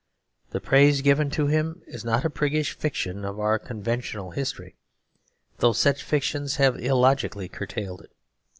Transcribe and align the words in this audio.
The 0.49 0.59
praise 0.59 1.01
given 1.03 1.29
to 1.29 1.45
him 1.45 1.83
is 1.85 2.03
not 2.03 2.25
a 2.25 2.29
priggish 2.31 2.73
fiction 2.75 3.23
of 3.23 3.39
our 3.39 3.59
conventional 3.59 4.31
history, 4.31 4.75
though 5.59 5.73
such 5.73 6.01
fictions 6.01 6.55
have 6.55 6.75
illogically 6.75 7.47
curtailed 7.47 8.01
it. 8.01 8.11